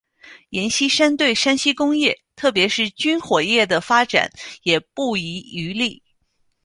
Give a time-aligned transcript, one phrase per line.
[0.49, 4.27] 阎锡山对山西工业特别是军火业的发展
[4.63, 6.01] 也不遗余力。